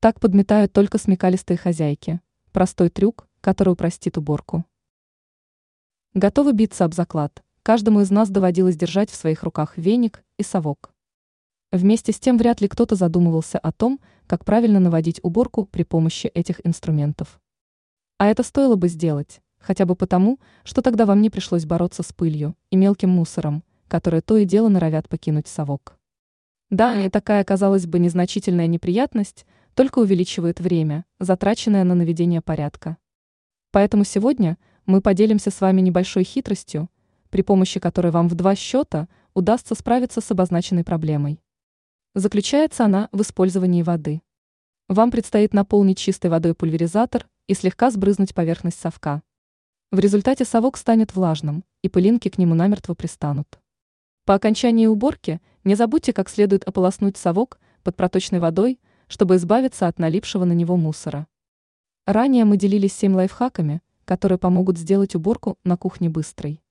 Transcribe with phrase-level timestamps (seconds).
[0.00, 2.20] Так подметают только смекалистые хозяйки.
[2.52, 4.64] Простой трюк, который упростит уборку.
[6.14, 7.42] Готовы биться об заклад.
[7.64, 10.92] Каждому из нас доводилось держать в своих руках веник и совок.
[11.72, 13.98] Вместе с тем вряд ли кто-то задумывался о том,
[14.28, 17.40] как правильно наводить уборку при помощи этих инструментов.
[18.18, 22.12] А это стоило бы сделать, хотя бы потому, что тогда вам не пришлось бороться с
[22.12, 25.98] пылью и мелким мусором, которые то и дело норовят покинуть совок.
[26.70, 29.44] Да, и такая, казалось бы, незначительная неприятность
[29.78, 32.96] только увеличивает время, затраченное на наведение порядка.
[33.70, 36.90] Поэтому сегодня мы поделимся с вами небольшой хитростью,
[37.30, 41.40] при помощи которой вам в два счета удастся справиться с обозначенной проблемой.
[42.16, 44.20] Заключается она в использовании воды.
[44.88, 49.22] Вам предстоит наполнить чистой водой пульверизатор и слегка сбрызнуть поверхность совка.
[49.92, 53.60] В результате совок станет влажным, и пылинки к нему намертво пристанут.
[54.24, 59.98] По окончании уборки не забудьте как следует ополоснуть совок под проточной водой, чтобы избавиться от
[59.98, 61.26] налипшего на него мусора.
[62.06, 66.62] Ранее мы делились 7 лайфхаками, которые помогут сделать уборку на кухне быстрой.